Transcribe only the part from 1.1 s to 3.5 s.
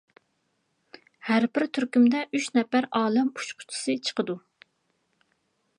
ھەربىر تۈركۈمدە ئۈچ نەپەردىن ئالەم